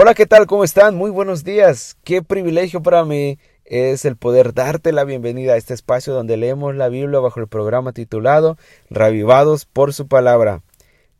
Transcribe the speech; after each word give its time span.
Hola, 0.00 0.14
¿qué 0.14 0.26
tal? 0.26 0.46
¿Cómo 0.46 0.62
están? 0.62 0.94
Muy 0.94 1.10
buenos 1.10 1.42
días. 1.42 1.96
Qué 2.04 2.22
privilegio 2.22 2.84
para 2.84 3.04
mí 3.04 3.40
es 3.64 4.04
el 4.04 4.14
poder 4.14 4.54
darte 4.54 4.92
la 4.92 5.02
bienvenida 5.02 5.54
a 5.54 5.56
este 5.56 5.74
espacio 5.74 6.14
donde 6.14 6.36
leemos 6.36 6.76
la 6.76 6.88
Biblia 6.88 7.18
bajo 7.18 7.40
el 7.40 7.48
programa 7.48 7.92
titulado 7.92 8.56
Ravivados 8.90 9.64
por 9.64 9.92
su 9.92 10.06
palabra. 10.06 10.62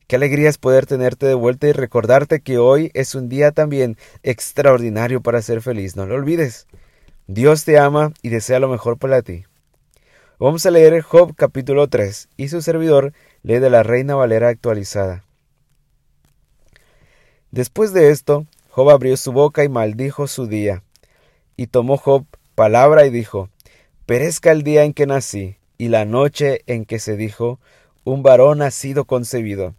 Qué 0.06 0.14
alegría 0.14 0.48
es 0.48 0.58
poder 0.58 0.86
tenerte 0.86 1.26
de 1.26 1.34
vuelta 1.34 1.66
y 1.66 1.72
recordarte 1.72 2.38
que 2.38 2.58
hoy 2.58 2.92
es 2.94 3.16
un 3.16 3.28
día 3.28 3.50
también 3.50 3.96
extraordinario 4.22 5.22
para 5.22 5.42
ser 5.42 5.60
feliz. 5.60 5.96
No 5.96 6.06
lo 6.06 6.14
olvides. 6.14 6.68
Dios 7.26 7.64
te 7.64 7.80
ama 7.80 8.12
y 8.22 8.28
desea 8.28 8.60
lo 8.60 8.68
mejor 8.68 8.96
para 8.96 9.22
ti. 9.22 9.42
Vamos 10.38 10.64
a 10.66 10.70
leer 10.70 11.02
Job 11.02 11.34
capítulo 11.34 11.88
3 11.88 12.28
y 12.36 12.46
su 12.46 12.62
servidor 12.62 13.12
lee 13.42 13.58
de 13.58 13.70
la 13.70 13.82
Reina 13.82 14.14
Valera 14.14 14.46
actualizada. 14.46 15.24
Después 17.50 17.92
de 17.92 18.10
esto, 18.10 18.46
Job 18.78 18.90
abrió 18.90 19.16
su 19.16 19.32
boca 19.32 19.64
y 19.64 19.68
maldijo 19.68 20.28
su 20.28 20.46
día. 20.46 20.84
Y 21.56 21.66
tomó 21.66 21.96
Job 21.96 22.26
palabra 22.54 23.06
y 23.06 23.10
dijo, 23.10 23.50
Perezca 24.06 24.52
el 24.52 24.62
día 24.62 24.84
en 24.84 24.94
que 24.94 25.04
nací, 25.04 25.56
y 25.78 25.88
la 25.88 26.04
noche 26.04 26.62
en 26.68 26.84
que 26.84 27.00
se 27.00 27.16
dijo, 27.16 27.58
un 28.04 28.22
varón 28.22 28.62
ha 28.62 28.70
sido 28.70 29.04
concebido. 29.04 29.74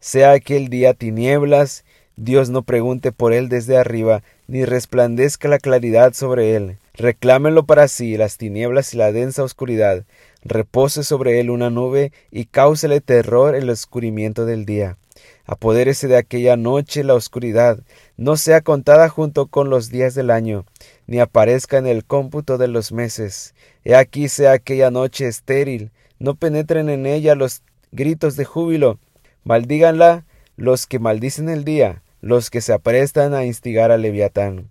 Sea 0.00 0.32
aquel 0.32 0.70
día 0.70 0.92
tinieblas, 0.92 1.84
Dios 2.16 2.50
no 2.50 2.62
pregunte 2.62 3.12
por 3.12 3.32
él 3.32 3.48
desde 3.48 3.76
arriba, 3.76 4.24
ni 4.48 4.64
resplandezca 4.64 5.46
la 5.46 5.60
claridad 5.60 6.12
sobre 6.12 6.56
él. 6.56 6.78
Reclámenlo 6.94 7.64
para 7.64 7.86
sí 7.86 8.16
las 8.16 8.38
tinieblas 8.38 8.92
y 8.92 8.96
la 8.96 9.12
densa 9.12 9.44
oscuridad. 9.44 10.04
Repose 10.42 11.04
sobre 11.04 11.38
él 11.38 11.48
una 11.48 11.70
nube 11.70 12.10
y 12.32 12.46
cáusele 12.46 13.00
terror 13.00 13.54
el 13.54 13.70
oscurimiento 13.70 14.46
del 14.46 14.66
día 14.66 14.96
apodérese 15.44 16.08
de 16.08 16.16
aquella 16.16 16.56
noche 16.56 17.04
la 17.04 17.14
oscuridad, 17.14 17.80
no 18.16 18.36
sea 18.36 18.60
contada 18.60 19.08
junto 19.08 19.46
con 19.46 19.70
los 19.70 19.90
días 19.90 20.14
del 20.14 20.30
año, 20.30 20.64
ni 21.06 21.20
aparezca 21.20 21.78
en 21.78 21.86
el 21.86 22.04
cómputo 22.04 22.58
de 22.58 22.68
los 22.68 22.92
meses. 22.92 23.54
He 23.84 23.94
aquí 23.94 24.28
sea 24.28 24.52
aquella 24.52 24.90
noche 24.90 25.26
estéril, 25.26 25.90
no 26.18 26.34
penetren 26.34 26.88
en 26.88 27.06
ella 27.06 27.34
los 27.34 27.62
gritos 27.90 28.36
de 28.36 28.44
júbilo, 28.44 28.98
maldíganla 29.44 30.24
los 30.56 30.86
que 30.86 30.98
maldicen 30.98 31.48
el 31.48 31.64
día, 31.64 32.02
los 32.20 32.50
que 32.50 32.60
se 32.60 32.72
aprestan 32.72 33.34
a 33.34 33.44
instigar 33.44 33.90
al 33.90 34.02
leviatán. 34.02 34.70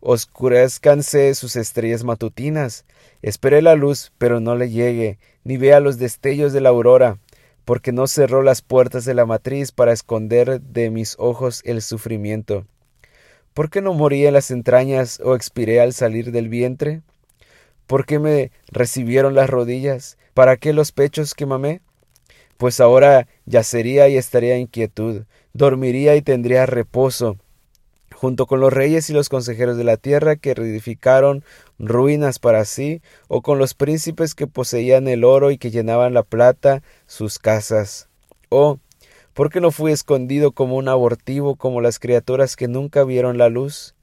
Oscurezcanse 0.00 1.34
sus 1.34 1.56
estrellas 1.56 2.04
matutinas, 2.04 2.84
espere 3.22 3.62
la 3.62 3.74
luz, 3.74 4.12
pero 4.18 4.40
no 4.40 4.56
le 4.56 4.70
llegue, 4.70 5.18
ni 5.44 5.56
vea 5.56 5.80
los 5.80 5.98
destellos 5.98 6.52
de 6.52 6.60
la 6.60 6.70
aurora, 6.70 7.18
porque 7.64 7.92
no 7.92 8.06
cerró 8.06 8.42
las 8.42 8.62
puertas 8.62 9.04
de 9.04 9.14
la 9.14 9.26
matriz 9.26 9.72
para 9.72 9.92
esconder 9.92 10.60
de 10.60 10.90
mis 10.90 11.16
ojos 11.18 11.62
el 11.64 11.82
sufrimiento. 11.82 12.66
¿Por 13.54 13.70
qué 13.70 13.80
no 13.80 13.94
morí 13.94 14.26
en 14.26 14.34
las 14.34 14.50
entrañas 14.50 15.20
o 15.24 15.34
expiré 15.34 15.80
al 15.80 15.92
salir 15.92 16.32
del 16.32 16.48
vientre? 16.48 17.02
¿Por 17.86 18.06
qué 18.06 18.18
me 18.18 18.52
recibieron 18.68 19.34
las 19.34 19.50
rodillas? 19.50 20.16
¿Para 20.34 20.56
qué 20.56 20.72
los 20.72 20.92
pechos 20.92 21.34
que 21.34 21.46
mamé? 21.46 21.80
Pues 22.56 22.80
ahora 22.80 23.26
yacería 23.46 24.08
y 24.08 24.16
estaría 24.16 24.56
en 24.56 24.66
quietud, 24.66 25.24
dormiría 25.52 26.14
y 26.14 26.22
tendría 26.22 26.66
reposo, 26.66 27.38
junto 28.20 28.44
con 28.44 28.60
los 28.60 28.70
reyes 28.70 29.08
y 29.08 29.14
los 29.14 29.30
consejeros 29.30 29.78
de 29.78 29.84
la 29.84 29.96
tierra 29.96 30.36
que 30.36 30.52
reedificaron 30.52 31.42
ruinas 31.78 32.38
para 32.38 32.66
sí, 32.66 33.00
o 33.28 33.40
con 33.40 33.58
los 33.58 33.72
príncipes 33.72 34.34
que 34.34 34.46
poseían 34.46 35.08
el 35.08 35.24
oro 35.24 35.50
y 35.50 35.56
que 35.56 35.70
llenaban 35.70 36.12
la 36.12 36.22
plata 36.22 36.82
sus 37.06 37.38
casas. 37.38 38.10
Oh, 38.50 38.78
¿por 39.32 39.48
qué 39.48 39.62
no 39.62 39.70
fui 39.70 39.90
escondido 39.90 40.52
como 40.52 40.76
un 40.76 40.90
abortivo, 40.90 41.56
como 41.56 41.80
las 41.80 41.98
criaturas 41.98 42.56
que 42.56 42.68
nunca 42.68 43.04
vieron 43.04 43.38
la 43.38 43.48
luz? 43.48 43.94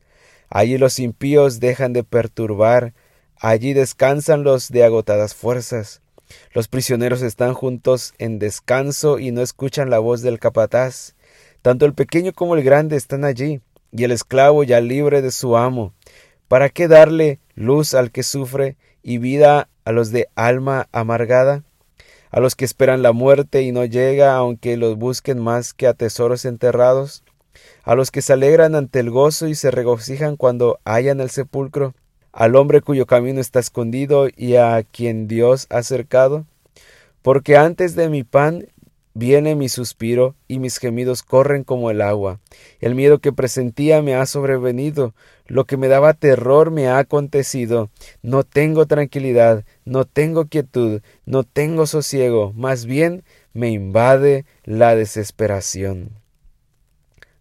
Allí 0.49 0.79
los 0.79 0.97
impíos 0.97 1.59
dejan 1.59 1.93
de 1.93 2.03
perturbar, 2.03 2.95
allí 3.39 3.73
descansan 3.73 4.41
los 4.41 4.69
de 4.69 4.83
agotadas 4.83 5.35
fuerzas. 5.35 6.01
Los 6.53 6.67
prisioneros 6.67 7.21
están 7.21 7.53
juntos 7.53 8.15
en 8.17 8.39
descanso 8.39 9.19
y 9.19 9.29
no 9.29 9.43
escuchan 9.43 9.91
la 9.91 9.99
voz 9.99 10.23
del 10.23 10.39
capataz. 10.39 11.13
Tanto 11.61 11.85
el 11.85 11.93
pequeño 11.93 12.33
como 12.33 12.55
el 12.55 12.63
grande 12.63 12.95
están 12.95 13.23
allí 13.23 13.61
y 13.97 14.03
el 14.03 14.11
esclavo 14.11 14.63
ya 14.63 14.79
libre 14.79 15.21
de 15.21 15.31
su 15.31 15.57
amo. 15.57 15.93
¿Para 16.47 16.69
qué 16.69 16.87
darle 16.87 17.39
luz 17.55 17.95
al 17.95 18.11
que 18.11 18.21
sufre 18.21 18.77
y 19.01 19.17
vida 19.17 19.69
a 19.85 19.91
los 19.91 20.11
de 20.11 20.29
alma 20.35 20.87
amargada? 20.91 21.63
A 22.29 22.39
los 22.39 22.55
que 22.55 22.63
esperan 22.63 23.01
la 23.01 23.11
muerte 23.11 23.63
y 23.63 23.71
no 23.71 23.85
llega 23.85 24.35
aunque 24.35 24.77
los 24.77 24.97
busquen 24.97 25.39
más 25.39 25.73
que 25.73 25.87
a 25.87 25.93
tesoros 25.93 26.45
enterrados? 26.45 27.23
A 27.83 27.95
los 27.95 28.11
que 28.11 28.21
se 28.21 28.33
alegran 28.33 28.75
ante 28.75 28.99
el 28.99 29.09
gozo 29.09 29.47
y 29.47 29.55
se 29.55 29.71
regocijan 29.71 30.35
cuando 30.35 30.79
hallan 30.85 31.19
el 31.19 31.31
sepulcro? 31.31 31.95
Al 32.31 32.55
hombre 32.55 32.81
cuyo 32.81 33.07
camino 33.07 33.41
está 33.41 33.59
escondido 33.59 34.27
y 34.35 34.57
a 34.57 34.83
quien 34.83 35.27
Dios 35.27 35.65
ha 35.71 35.81
cercado? 35.81 36.45
Porque 37.23 37.57
antes 37.57 37.95
de 37.95 38.09
mi 38.09 38.23
pan 38.23 38.67
Viene 39.19 39.55
mi 39.55 39.67
suspiro 39.67 40.35
y 40.47 40.59
mis 40.59 40.77
gemidos 40.77 41.23
corren 41.23 41.63
como 41.63 41.89
el 41.89 42.01
agua. 42.01 42.39
El 42.79 42.93
miedo 42.93 43.17
que 43.17 43.33
presentía 43.33 44.03
me 44.03 44.13
ha 44.13 44.27
sobrevenido, 44.27 45.15
lo 45.47 45.65
que 45.65 45.75
me 45.75 45.87
daba 45.87 46.13
terror 46.13 46.69
me 46.69 46.87
ha 46.87 46.99
acontecido. 46.99 47.89
No 48.21 48.43
tengo 48.43 48.85
tranquilidad, 48.85 49.65
no 49.85 50.05
tengo 50.05 50.45
quietud, 50.45 51.01
no 51.25 51.43
tengo 51.43 51.87
sosiego, 51.87 52.53
más 52.53 52.85
bien 52.85 53.23
me 53.53 53.71
invade 53.71 54.45
la 54.65 54.95
desesperación. 54.95 56.11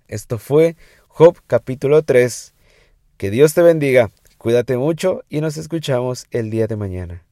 Esto 0.09 0.39
fue 0.39 0.77
Job 1.09 1.37
capítulo 1.47 2.05
3. 2.05 2.55
Que 3.19 3.31
Dios 3.31 3.53
te 3.53 3.61
bendiga, 3.61 4.11
cuídate 4.39 4.79
mucho 4.79 5.25
y 5.29 5.43
nos 5.43 5.59
escuchamos 5.59 6.25
el 6.31 6.49
día 6.49 6.69
de 6.69 6.77
mañana. 6.77 7.26